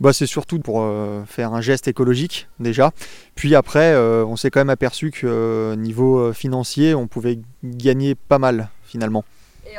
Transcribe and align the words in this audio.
bah, 0.00 0.12
C'est 0.12 0.26
surtout 0.26 0.58
pour 0.58 0.82
euh, 0.82 1.24
faire 1.26 1.52
un 1.54 1.60
geste 1.60 1.88
écologique 1.88 2.48
déjà. 2.60 2.92
Puis 3.34 3.54
après, 3.54 3.92
euh, 3.92 4.24
on 4.24 4.36
s'est 4.36 4.50
quand 4.50 4.60
même 4.60 4.70
aperçu 4.70 5.10
que 5.10 5.26
euh, 5.26 5.76
niveau 5.76 6.32
financier, 6.32 6.94
on 6.94 7.06
pouvait 7.06 7.40
gagner 7.62 8.14
pas 8.14 8.38
mal 8.38 8.68
finalement. 8.84 9.24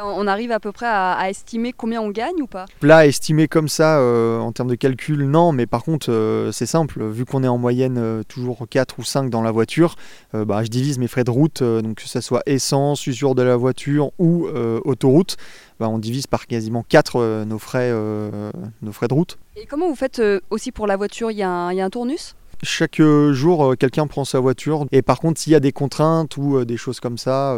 On 0.02 0.28
arrive 0.28 0.52
à 0.52 0.60
peu 0.60 0.72
près 0.72 0.88
à, 0.88 1.30
estimer 1.30 1.74
combien 1.74 2.02
on 2.02 2.10
gagne 2.10 2.42
ou 2.42 2.48
pas? 2.48 2.66
Là, 2.82 3.06
estimer 3.06 3.48
comme 3.48 3.68
ça 3.68 4.02
en 4.02 4.52
termes 4.52 4.70
de 4.70 4.76
calcul, 4.76 5.24
non, 5.24 5.52
mais 5.52 5.66
par 5.66 5.84
contre, 5.84 6.50
c'est 6.52 6.66
simple. 6.66 7.04
Vu 7.06 7.26
qu'on 7.26 7.44
est 7.44 7.48
en 7.48 7.58
moyenne 7.58 8.24
toujours 8.28 8.66
4 8.70 9.00
ou 9.00 9.04
5 9.04 9.30
dans 9.30 9.42
la 9.42 9.52
voiture, 9.52 9.96
bah, 10.34 10.64
je 10.64 10.70
divise 10.70 10.98
mes 10.98 11.08
frais 11.08 11.24
de 11.24 11.32
route, 11.32 11.62
donc 11.64 11.98
que 11.98 12.08
ce 12.08 12.22
soit 12.22 12.44
essence, 12.46 13.06
usure 13.08 13.36
de 13.36 13.44
la 13.44 13.58
voiture 13.58 14.12
ou 14.20 14.48
autoroute. 14.86 15.38
Bah, 15.80 15.88
on 15.88 15.98
divise 15.98 16.28
par 16.28 16.46
quasiment 16.46 16.84
4 16.88 17.16
euh, 17.16 17.46
nos, 17.46 17.58
frais, 17.58 17.90
euh, 17.92 18.52
nos 18.82 18.92
frais 18.92 19.08
de 19.08 19.14
route. 19.14 19.38
Et 19.56 19.66
comment 19.66 19.88
vous 19.88 19.96
faites 19.96 20.20
euh, 20.20 20.42
aussi 20.50 20.74
pour 20.74 20.88
la 20.88 20.98
voiture? 20.98 21.32
Il 21.32 21.38
y, 21.38 21.44
a 21.44 21.68
un 21.68 21.90
tournus 21.90 22.36
chaque 22.62 23.02
jour, 23.02 23.78
quelqu'un 23.80 24.06
prend 24.06 24.26
sa 24.26 24.42
voiture. 24.42 24.86
Et 24.92 25.02
par 25.02 25.22
contre, 25.22 25.40
s'il 25.40 25.54
y 25.54 25.56
a 25.56 25.62
des 25.62 25.72
contraintes 25.72 26.36
ou 26.36 26.66
des 26.66 26.76
choses 26.76 27.00
comme 27.00 27.18
ça 27.18 27.56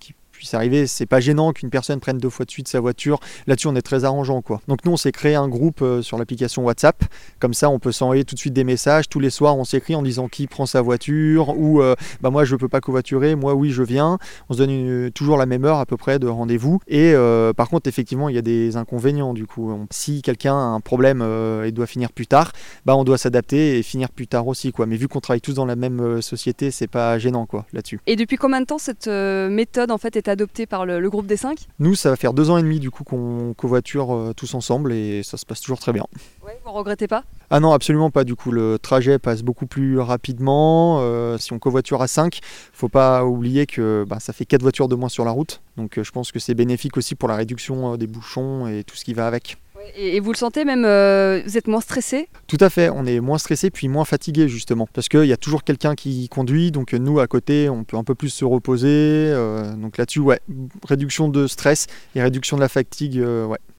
qui 0.00 0.14
puisse 0.42 0.54
arriver. 0.54 0.88
C'est 0.88 1.06
pas 1.06 1.20
gênant 1.20 1.52
qu'une 1.52 1.70
personne 1.70 2.00
prenne 2.00 2.18
deux 2.18 2.28
fois 2.28 2.44
de 2.44 2.50
suite 2.50 2.66
sa 2.66 2.80
voiture. 2.80 3.20
Là-dessus, 3.46 3.68
on 3.68 3.76
est 3.76 3.82
très 3.82 4.04
arrangeant. 4.04 4.42
Quoi. 4.42 4.60
Donc, 4.66 4.84
nous, 4.84 4.90
on 4.90 4.96
s'est 4.96 5.12
créé 5.12 5.36
un 5.36 5.46
groupe 5.46 5.82
euh, 5.82 6.02
sur 6.02 6.18
l'application 6.18 6.64
WhatsApp. 6.64 7.04
Comme 7.38 7.54
ça, 7.54 7.70
on 7.70 7.78
peut 7.78 7.92
s'envoyer 7.92 8.24
tout 8.24 8.34
de 8.34 8.40
suite 8.40 8.52
des 8.52 8.64
messages. 8.64 9.08
Tous 9.08 9.20
les 9.20 9.30
soirs, 9.30 9.56
on 9.56 9.62
s'écrit 9.62 9.94
en 9.94 10.02
disant 10.02 10.26
qui 10.26 10.48
prend 10.48 10.66
sa 10.66 10.82
voiture 10.82 11.56
ou 11.56 11.80
euh, 11.80 11.94
bah, 12.22 12.30
moi, 12.30 12.44
je 12.44 12.56
peux 12.56 12.68
pas 12.68 12.80
covoiturer. 12.80 13.36
Moi, 13.36 13.54
oui, 13.54 13.70
je 13.70 13.84
viens. 13.84 14.18
On 14.48 14.54
se 14.54 14.58
donne 14.58 15.12
toujours 15.12 15.36
la 15.36 15.46
même 15.46 15.64
heure 15.64 15.78
à 15.78 15.86
peu 15.86 15.96
près 15.96 16.18
de 16.18 16.26
rendez-vous. 16.26 16.80
Et 16.88 17.12
euh, 17.14 17.52
par 17.52 17.68
contre, 17.68 17.88
effectivement, 17.88 18.28
il 18.28 18.34
y 18.34 18.38
a 18.38 18.42
des 18.42 18.76
inconvénients 18.76 19.34
du 19.34 19.46
coup. 19.46 19.72
si 19.90 20.22
quelqu'un 20.22 20.54
a 20.54 20.56
un 20.56 20.80
problème 20.80 21.22
et 21.64 21.70
doit 21.70 21.86
finir 21.86 22.10
plus 22.10 22.26
tard, 22.26 22.50
bah, 22.84 22.96
on 22.96 23.04
doit 23.04 23.18
s'adapter 23.18 23.78
et 23.78 23.84
finir 23.84 24.10
plus 24.10 24.26
tard 24.26 24.48
aussi. 24.48 24.72
Quoi. 24.72 24.86
Mais 24.86 24.96
vu 24.96 25.06
qu'on 25.06 25.20
travaille 25.20 25.40
tous 25.40 25.54
dans 25.54 25.66
la 25.66 25.76
même 25.76 26.20
société, 26.20 26.72
c'est 26.72 26.88
pas 26.88 27.18
gênant 27.20 27.46
quoi 27.46 27.64
là-dessus. 27.72 28.00
Et 28.08 28.16
depuis 28.16 28.36
combien 28.36 28.60
de 28.60 28.66
temps 28.66 28.78
cette 28.78 29.06
méthode 29.06 29.92
en 29.92 29.98
fait 29.98 30.16
est 30.16 30.28
adopté 30.32 30.66
par 30.66 30.84
le, 30.84 31.08
groupe 31.08 31.26
des 31.26 31.36
5 31.36 31.58
Nous, 31.78 31.94
ça 31.94 32.10
va 32.10 32.16
faire 32.16 32.32
deux 32.32 32.50
ans 32.50 32.58
et 32.58 32.62
demi 32.62 32.80
du 32.80 32.90
coup 32.90 33.04
qu'on 33.04 33.54
covoiture 33.56 34.12
euh, 34.12 34.32
tous 34.34 34.54
ensemble 34.54 34.92
et 34.92 35.22
ça 35.22 35.36
se 35.36 35.46
passe 35.46 35.60
toujours 35.60 35.78
très 35.78 35.92
bien. 35.92 36.06
Ouais, 36.44 36.58
vous 36.64 36.72
regrettez 36.72 37.06
pas? 37.06 37.24
Ah 37.50 37.60
non, 37.60 37.72
absolument 37.72 38.10
pas. 38.10 38.24
Du 38.24 38.34
coup, 38.34 38.50
le 38.50 38.78
trajet 38.78 39.18
passe 39.18 39.42
beaucoup 39.42 39.66
plus 39.66 39.98
rapidement. 40.00 40.98
Euh, 41.00 41.38
si 41.38 41.52
on 41.52 41.58
covoiture 41.58 42.02
à 42.02 42.08
5, 42.08 42.40
faut 42.72 42.88
pas 42.88 43.24
oublier 43.24 43.66
que 43.66 44.04
bah, 44.08 44.18
ça 44.20 44.32
fait 44.32 44.46
4 44.46 44.62
voitures 44.62 44.88
de 44.88 44.94
moins 44.94 45.08
sur 45.08 45.24
la 45.24 45.30
route. 45.30 45.62
Donc 45.76 45.98
euh, 45.98 46.04
je 46.04 46.10
pense 46.10 46.32
que 46.32 46.38
c'est 46.38 46.54
bénéfique 46.54 46.96
aussi 46.96 47.14
pour 47.14 47.28
la 47.28 47.36
réduction 47.36 47.96
des 47.96 48.06
bouchons 48.06 48.66
et 48.66 48.84
tout 48.84 48.96
ce 48.96 49.04
qui 49.04 49.14
va 49.14 49.26
avec. 49.26 49.58
Et, 49.96 50.20
vous 50.20 50.32
le 50.32 50.36
sentez 50.36 50.64
même, 50.64 50.84
euh, 50.84 51.42
vous 51.44 51.56
êtes 51.56 51.68
moins 51.68 51.80
stressé 51.80 52.28
Tout 52.46 52.58
à 52.60 52.70
fait, 52.70 52.88
on 52.90 53.04
est 53.04 53.20
moins 53.20 53.38
stressé 53.38 53.70
puis 53.70 53.88
moins 53.88 54.04
fatigué 54.04 54.48
justement. 54.48 54.88
Parce 54.92 55.08
qu'il 55.08 55.24
y 55.24 55.32
a 55.32 55.36
toujours 55.36 55.64
quelqu'un 55.64 55.94
qui 55.94 56.28
conduit, 56.28 56.70
donc 56.70 56.92
nous 56.92 57.20
à 57.20 57.26
côté 57.26 57.68
on 57.68 57.84
peut 57.84 57.96
un 57.96 58.04
peu 58.04 58.14
plus 58.14 58.30
se 58.30 58.44
reposer. 58.44 58.88
Euh, 58.88 59.74
donc 59.74 59.98
là-dessus, 59.98 60.20
ouais, 60.20 60.40
réduction 60.86 61.28
de 61.28 61.46
stress 61.46 61.86
et 62.14 62.22
réduction 62.22 62.56
de 62.56 62.62
la 62.62 62.68
fatigue, 62.68 63.18
euh, 63.18 63.46
ouais. 63.46 63.58